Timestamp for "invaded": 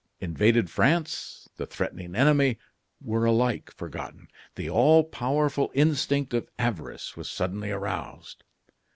0.19-0.67